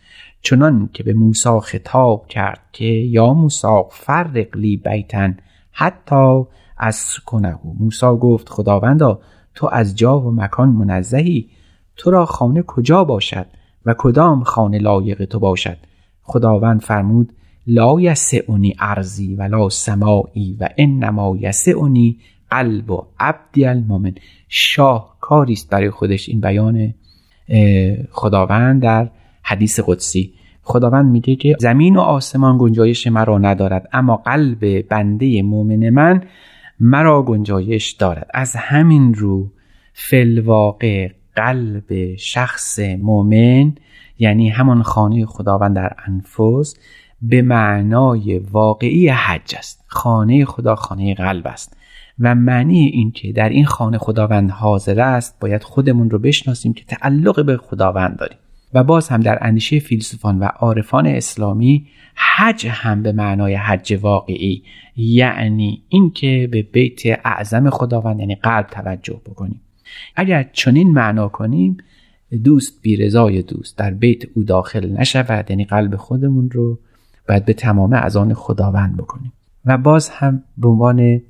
[0.42, 5.38] چنان که به موسی خطاب کرد که یا موسی فرق لی بیتن
[5.72, 6.44] حتی
[6.78, 9.20] از کنه موسی گفت خداوندا
[9.56, 11.50] تو از جا و مکان منزهی
[11.96, 13.46] تو را خانه کجا باشد
[13.86, 15.78] و کدام خانه لایق تو باشد؟
[16.22, 17.34] خداوند فرمود
[17.68, 22.18] لا یسعنی ارزی ولا سماعی و انما یسعنی
[22.50, 24.16] قلب و عبدی المؤمن.
[24.50, 25.18] شاه
[25.50, 26.94] است برای خودش این بیان
[28.12, 29.10] خداوند در
[29.44, 30.34] حدیث قدسی.
[30.62, 36.24] خداوند میگه که زمین و آسمان گنجایش مرا ندارد اما قلب بنده مؤمن من
[36.80, 38.30] مرا گنجایش دارد.
[38.34, 39.52] از همین رو
[39.94, 43.74] فلواقع قلب شخص مؤمن
[44.20, 46.76] یعنی همان خانه خداوند در انفس
[47.22, 49.84] به معنای واقعی حج است.
[49.88, 51.78] خانه خدا خانه قلب است.
[52.20, 56.86] و معنی این که در این خانه خداوند حاضر است باید خودمون رو بشناسیم که
[56.86, 58.38] تعلق به خداوند داریم.
[58.74, 64.64] و باز هم در اندیشه فیلسوفان و عارفان اسلامی حج هم به معنای حج واقعی
[64.96, 69.62] یعنی اینکه به بیت اعظم خداوند یعنی قلب توجه بکنیم.
[70.16, 71.78] اگر چنین معنا کنیم
[72.44, 76.80] دوست بی رضای دوست در بیت او داخل نشود یعنی قلب خودمون رو
[77.30, 79.34] باید به تمام از آن خداوند بکنیم.
[79.66, 81.22] و باز هم به عنوان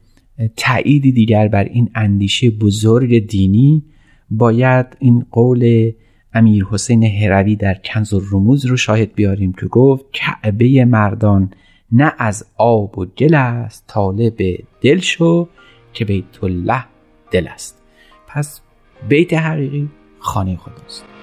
[0.57, 3.83] تأییدی دیگر بر این اندیشه بزرگ دینی
[4.29, 5.91] باید این قول
[6.33, 11.53] امیر حسین هروی در کنز و رموز رو شاهد بیاریم که گفت کعبه مردان
[11.91, 14.37] نه از آب و گل است طالب
[14.81, 15.49] دل شو
[15.93, 16.85] که بیت الله
[17.31, 17.81] دل است.
[18.27, 18.61] پس
[19.09, 19.89] بیت حقیقی
[20.19, 21.14] خانه خداست.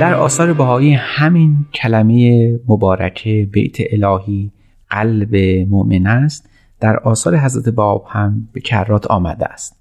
[0.00, 4.52] در آثار بهایی همین کلمه مبارکه بیت الهی
[4.90, 5.36] قلب
[5.68, 9.80] مؤمن است در آثار حضرت باب هم به کرات آمده است.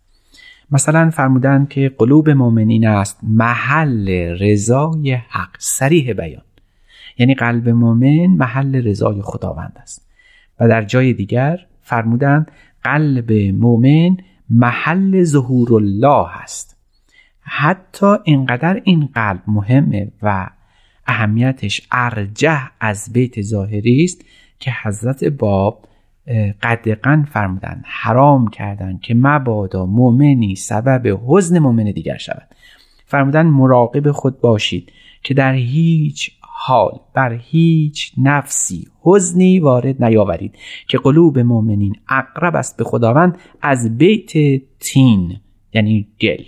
[0.72, 4.10] مثلا فرمودن که قلوب مؤمنین است محل
[4.40, 6.44] رضای حق سریح بیان.
[7.18, 10.08] یعنی قلب مؤمن محل رضای خداوند است.
[10.60, 12.52] و در جای دیگر فرمودند
[12.84, 14.18] قلب مؤمن
[14.50, 16.75] محل ظهور الله است.
[17.48, 20.50] حتی اینقدر این قلب مهمه و
[21.08, 24.26] اهمیتش ارجح از بیت ظاهری است
[24.60, 25.88] که حضرت باب
[26.62, 32.48] قدقن فرمودن حرام کردند که مبادا مؤمنی سبب حزن مؤمن دیگر شود.
[33.06, 34.92] فرمودن مراقب خود باشید
[35.24, 40.56] که در هیچ حال بر هیچ نفسی حزنی وارد نیاورید
[40.88, 44.32] که قلوب مؤمنین اقرب است به خداوند از بیت
[44.80, 45.38] تین
[45.74, 46.44] یعنی گل.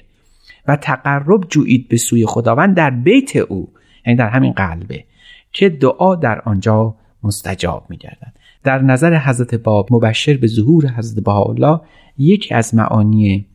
[0.67, 3.69] و تقرب جویید به سوی خداوند در بیت او
[4.05, 5.03] یعنی در همین قلبه
[5.51, 8.33] که دعا در آنجا مستجاب میگردد.
[8.63, 11.79] در نظر حضرت باب مبشر به ظهور حضرت بهاءالله
[12.17, 13.45] یکی از معانی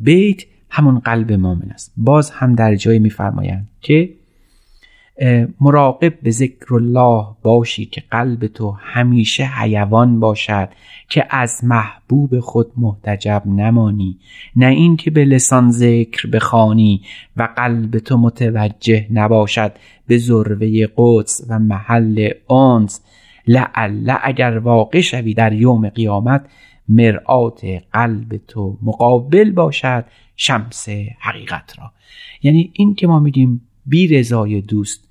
[0.00, 1.92] بیت همون قلب مؤمن است.
[1.96, 4.10] باز هم در جای میفرمایند که
[5.60, 10.68] مراقب به ذکر الله باشی که قلب تو همیشه حیوان باشد
[11.08, 14.18] که از محبوب خود محتجب نمانی.
[14.56, 17.02] نه این که به لسان ذکر بخوانی
[17.36, 19.72] و قلب تو متوجه نباشد
[20.06, 23.00] به ذروه قدس و محل آنس
[23.46, 26.46] لعل اگر واقع شوی در یوم قیامت
[26.88, 30.04] مرآت قلب تو مقابل باشد
[30.36, 30.88] شمس
[31.18, 31.92] حقیقت را.
[32.42, 35.03] یعنی این که ما میگیم بی رضای دوست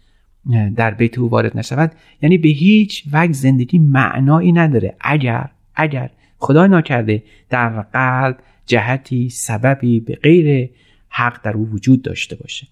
[0.76, 1.91] در بیت او وارد نشود.
[2.22, 4.96] یعنی به هیچ وجه زندگی معنایی نداره.
[5.02, 10.70] اگر اگر خدای ناکرده در قلب جهتی سببی به غیر
[11.10, 12.68] حق در او وجود داشته باشه.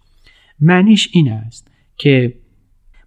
[0.60, 2.34] معنیش این است که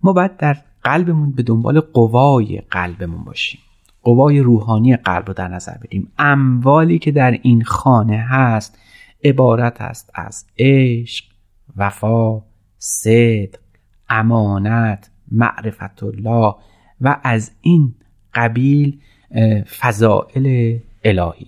[0.03, 3.61] ما باید در قلبمون به دنبال قوای قلبمون باشیم.
[4.03, 6.13] قوای روحانی قلب رو در نظر بگیریم.
[6.19, 8.79] اموالی که در این خانه هست
[9.25, 11.25] عبارت است از عشق
[11.77, 12.43] وفا
[12.79, 13.64] صدق.
[14.09, 16.55] امانت معرفت الله
[17.01, 17.95] و از این
[18.35, 18.99] قبیل
[19.81, 21.47] فضائل الهی.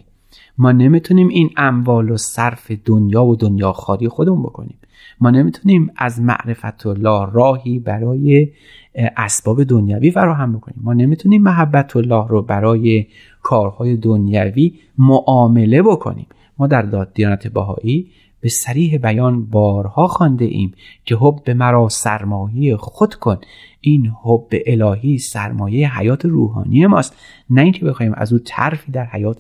[0.59, 4.79] ما نمی‌تونیم این اموال و صرف دنیا و دنیا خاری خودمون بکنیم.
[5.21, 8.49] ما نمی‌تونیم از معرفت الله راهی برای
[8.95, 10.81] اسباب دنیوی فراهم بکنیم.
[10.83, 13.07] ما نمی‌تونیم محبت الله رو برای
[13.43, 16.27] کارهای دنیوی معامله بکنیم.
[16.59, 18.11] ما در داد دیانت باهایی
[18.47, 20.73] به سریح بیان بارها خوانده ایم
[21.05, 23.39] که حب مرا سرمایه خود کن.
[23.81, 27.17] این حب الهی سرمایه حیات روحانی ماست.
[27.51, 29.39] نه اینکه بخوایم از او ترفی در حیات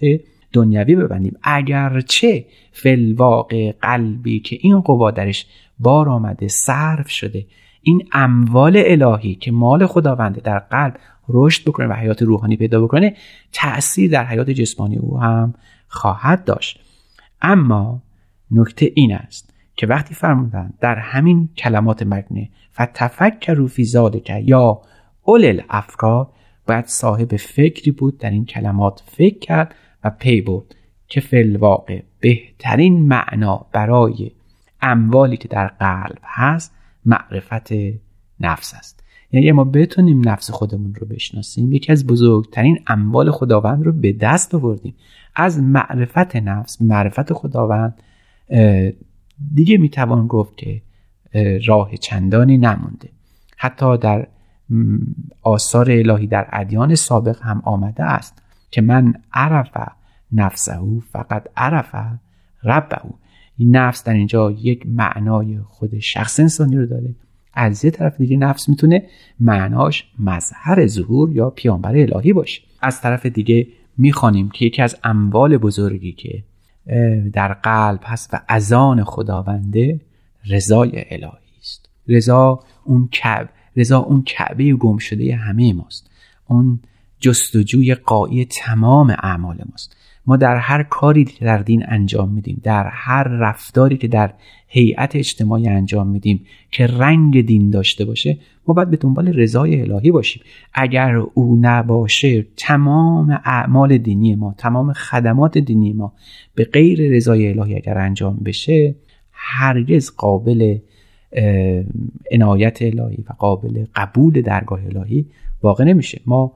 [0.52, 1.36] دنیوی ببندیم.
[1.42, 5.46] اگرچه فلواقع قلبی که این قوا درش
[5.78, 7.46] بار آمده صرف شده
[7.82, 10.96] این اموال الهی که مال خداونده در قلب
[11.28, 13.16] رشد بکنه و حیات روحانی پیدا بکنه
[13.52, 15.54] تأثیر در حیات جسمانی او هم
[15.88, 16.80] خواهد داشت.
[17.42, 18.02] اما
[18.50, 24.82] نکته این است که وقتی فرمودن در همین کلمات مگنه فتفکروا فی ذالک یا
[25.24, 26.28] اول الافکار
[26.66, 29.74] باید صاحب فکری بود در این کلمات فکر کرد
[30.04, 30.74] و پی بود
[31.08, 34.30] که فی واقع بهترین معنا برای
[34.82, 36.74] اموالی که در قلب هست
[37.04, 37.72] معرفت
[38.40, 39.02] نفس است.
[39.32, 41.72] یعنی ما بتونیم نفس خودمون رو بشناسیم.
[41.72, 44.94] یکی از بزرگترین اموال خداوند رو به دست آوردیم.
[45.34, 48.02] از معرفت نفس معرفت خداوند
[49.54, 50.82] دیگه می‌توان گفت که
[51.66, 53.08] راه چندانی نمونده.
[53.56, 54.28] حتی در
[55.42, 59.70] آثار الهی در ادیان سابق هم آمده است که من عرف
[60.32, 60.78] نفسه
[61.12, 61.94] فقط عرف
[62.64, 63.00] ربه.
[63.58, 67.14] این نفس در اینجا یک معنای خود شخص انسانی رو داره.
[67.54, 69.02] از یه طرف دیگه نفس می‌تونه
[69.40, 72.62] معناش مظهر ظهور یا پیامبر الهی باشه.
[72.80, 73.66] از طرف دیگه
[73.98, 76.44] می‌خوانیم که یکی از اموال بزرگی که
[77.32, 80.00] در قلب هست و ازان خداونده
[80.46, 81.88] رضای الهی است.
[82.08, 86.10] رضا اون کعب رضا اون کعبه گم شده همه ماست.
[86.48, 86.80] اون
[87.20, 89.96] جستجوی قایی تمام اعمال ماست.
[90.26, 94.34] ما در هر کاری که در دین انجام میدیم در هر رفتاری که در
[94.68, 100.10] هیئت اجتماعی انجام میدیم که رنگ دین داشته باشه ما باید به دنبال رضای الهی
[100.10, 100.42] باشیم.
[100.74, 106.12] اگر او نباشه تمام اعمال دینی ما تمام خدمات دینی ما
[106.54, 108.94] به غیر رضای الهی اگر انجام بشه
[109.32, 110.78] هرگز قابل
[112.32, 115.26] عنایت الهی و قابل قبول درگاه الهی
[115.62, 116.20] واقع نمیشه.
[116.26, 116.52] ما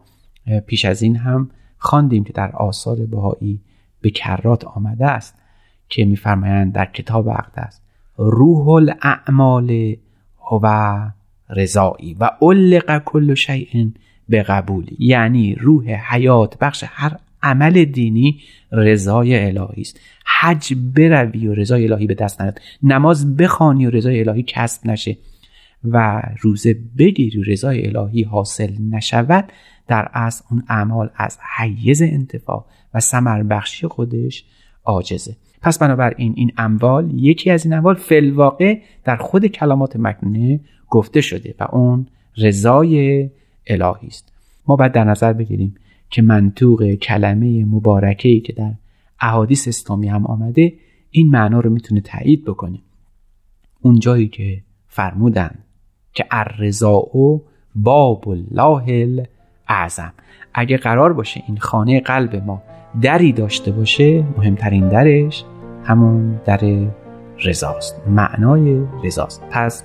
[0.66, 1.50] پیش از این هم
[1.80, 3.60] خواندیم که در آثار بهایی
[4.00, 5.34] به کرات آمده است
[5.88, 7.82] که میفرمایند در کتاب است
[8.16, 9.96] روح الاعمال
[10.62, 10.98] و
[11.50, 13.90] رضایی و علق کل شیء
[14.28, 18.40] به قبولی یعنی روح حیات بخش هر عمل دینی
[18.72, 20.00] رضای الهی است.
[20.24, 25.16] حج بروی و رضای الهی به دست نیاد نماز بخوانی و رضای الهی کسب نشه
[25.84, 29.52] و روزه بگیری و رضای الهی حاصل نشود.
[29.90, 32.64] در اصل اون اعمال از حیز انتفاع
[32.94, 34.44] و سمر بخشی خودش
[34.84, 35.36] عاجزه.
[35.62, 40.60] پس بنابراین این اموال یکی از این اموال فلواقع در خود کلامات مکنونه
[40.90, 43.30] گفته شده و اون رضای
[43.66, 44.32] الهی است.
[44.66, 45.74] ما باید در نظر بگیریم
[46.10, 48.72] که منطوق کلمه مبارکه که در
[49.20, 50.72] احادیث اسلامی هم آمده
[51.10, 52.78] این معنا رو می‌تونه تایید بکنه.
[53.80, 55.58] اون جایی که فرمودن
[56.14, 57.02] که الرضا
[57.74, 59.26] باب الله
[59.70, 60.12] اعظم.
[60.54, 62.62] اگه قرار باشه این خانه قلب ما
[63.02, 65.44] دری داشته باشه مهمترین درش
[65.84, 66.60] همون در
[67.44, 68.00] رضاست.
[68.08, 69.42] معنای رضاست.
[69.50, 69.84] پس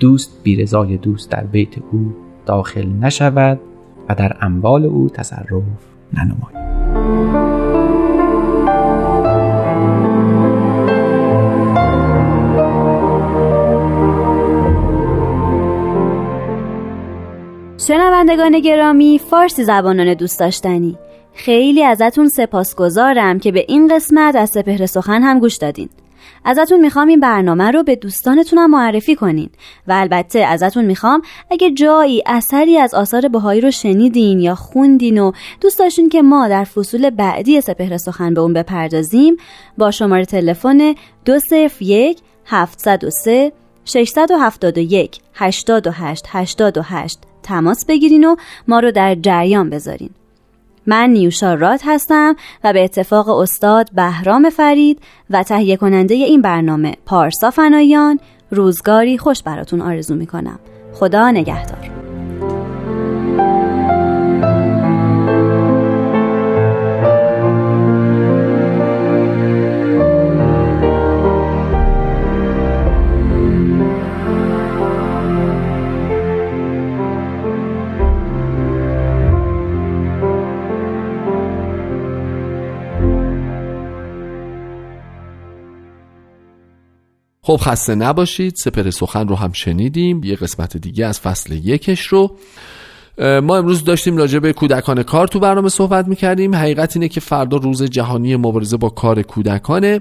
[0.00, 2.14] دوست بی رضای دوست در بیت او
[2.46, 3.60] داخل نشود
[4.08, 5.62] و در اموال او تصرف
[6.12, 7.61] ننماید.
[17.92, 20.98] شنوندگان گرامی فارسی زبانان دوست داشتنی.
[21.34, 25.88] خیلی ازتون سپاسگزارم که به این قسمت از سپهر سخن هم گوش دادین.
[26.44, 29.50] ازتون می‌خوام این برنامه رو به دوستانتونم معرفی کنین
[29.86, 35.32] و البته ازتون می‌خوام اگه جایی اثری از آثار بهایی رو شنیدین یا خوندین و
[35.60, 39.36] دوست داشتین که ما در فصول بعدی سپهر سخن به اون بپردازیم
[39.78, 43.52] با شماره تلفن 201 703
[43.84, 48.36] 671 828 828 تماس بگیرین و
[48.68, 50.10] ما رو در جریان بذارین.
[50.86, 56.94] من نیوشا راد هستم و به اتفاق استاد بهرام فرید و تهیه کننده این برنامه
[57.06, 58.20] پارسا فنایان
[58.50, 60.58] روزگاری خوش براتون آرزو می‌کنم.
[60.94, 62.01] خدا نگهدار.
[87.46, 92.36] خب خسته نباشید سپر سخن رو هم شنیدیم یه قسمت دیگه از فصل یکش رو.
[93.18, 96.54] ما امروز داشتیم راجع به کودکان کار تو برنامه صحبت می‌کردیم.
[96.54, 100.00] حقیقت اینه که فردا روز جهانی مبارزه با کار کودکانه.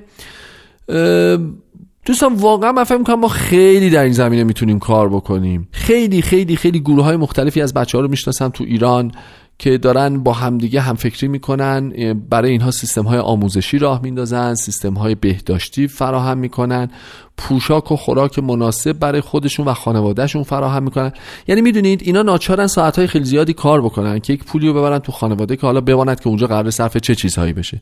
[2.05, 5.67] دوستان واقعا من فکر می‌کنم ما خیلی در این زمینه می‌تونیم کار بکنیم.
[5.71, 9.11] خیلی خیلی خیلی گروه های مختلفی از بچه ها رو می‌شناسم تو ایران
[9.59, 14.93] که دارن با همدیگه هم فکری می‌کنن برای اینها سیستم های آموزشی راه میندازن سیستم
[14.93, 16.89] های بهداشتی فراهم می‌کنن.
[17.37, 21.11] پوشاک و خوراک مناسب برای خودشون و خانوادهشون فراهم می‌کنن.
[21.47, 24.99] یعنی می‌دونید اینا ناچارن ساعت های خیلی زیادی کار بکنن که یک پولی رو ببرن
[24.99, 27.81] تو خانواده که حالا بماند که اونجا قرار صرف چه چیزهایی بشه.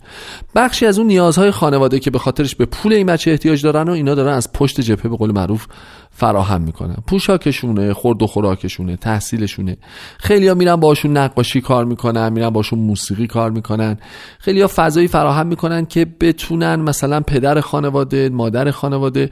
[0.56, 3.92] بخشی از اون نیازهای خانواده که به خاطرش به پول این بچه احتیاج دارن و
[3.92, 5.68] اینا دارن از پشت جبهه به قول معروف
[6.12, 6.96] فراهم می‌کنن.
[7.08, 9.78] پوشاکشونه خورد و خوراکشونه تحصیلشونه.
[10.18, 13.98] خیلیا میرن باشون نقاشی کار می‌کنن میرن باشون موسیقی کار می‌کنن.
[14.40, 19.30] خیلیا فضایی فراهم می‌کنن که بتونن مثلا پدر خانواده مادر خانواده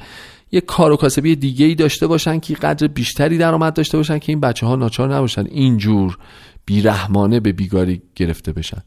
[0.52, 4.32] یه کار و کاسبی دیگه ای داشته باشن که قدر بیشتری درآمد داشته باشن که
[4.32, 6.18] این بچه ها ناچار نباشن اینجور
[6.66, 8.82] بیرحمانه به بیگاری گرفته بشن.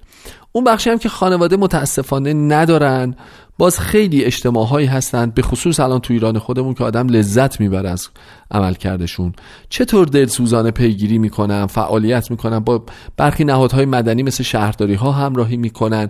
[0.52, 3.14] اون بخشی هم که خانواده متاسفانه ندارن
[3.58, 7.90] باز خیلی اجتماع هایی هستند به خصوص الان تو ایران خودمون که آدم لذت می‌بره
[7.90, 8.08] از
[8.50, 9.32] عمل کردشون
[9.68, 12.84] چطور دلسوزانه پیگیری می‌کنن فعالیت می‌کنن با
[13.16, 16.08] برخی نهادهای مدنی مثل شهرداری ها همراهی می‌کنن.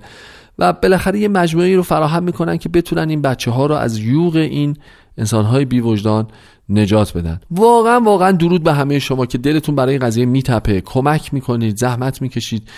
[0.60, 4.36] و بالاخره یه مجموعه رو فراهم می‌کنن که بتونن این بچه ها رو از یوغ
[4.36, 4.76] این
[5.18, 6.26] انسان های بی وجدان
[6.68, 7.40] نجات بدن.
[7.50, 10.80] واقعا واقعا درود به همه شما که دلتون برای این قضیه میتپه.
[10.80, 12.68] کمک می‌کنید زحمت می‌کشید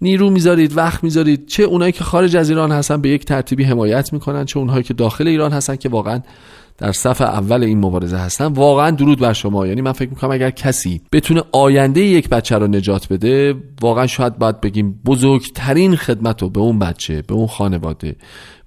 [0.00, 1.46] نیرو می‌ذارید وقت می‌ذارید.
[1.46, 4.94] چه اونایی که خارج از ایران هستن به یک ترتیبی حمایت می‌کنن چه اونهایی که
[4.94, 6.20] داخل ایران هستن که واقعا
[6.78, 9.66] در صف اول این مبارزه هستن واقعا درود بر شما.
[9.66, 14.38] یعنی من فکر می‌کنم اگر کسی بتونه آینده یک بچه رو نجات بده واقعا شاید
[14.38, 18.16] باید بگیم بزرگترین خدمت رو به اون بچه به اون خانواده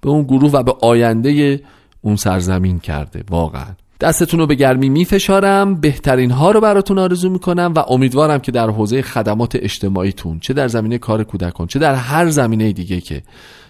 [0.01, 1.61] به اون گروه و به آینده
[2.01, 3.23] اون سرزمین کرده.
[3.29, 3.65] واقعا.
[3.99, 8.69] دستتون رو به گرمی میفشارم بهترین ها رو براتون آرزو می‌کنم و امیدوارم که در
[8.69, 13.23] حوزه خدمات اجتماعیتون چه در زمینه کار کودکان چه در هر زمینه دیگه که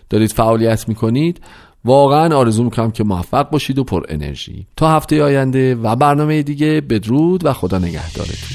[0.10, 1.42] دارید فعالیت می‌کنید
[1.86, 4.68] واقعا آرزو می‌کنم که موفق باشید و پر انرژی.
[4.76, 8.50] تا هفته آینده و برنامه دیگه بدرود و خدا نگهدارتون.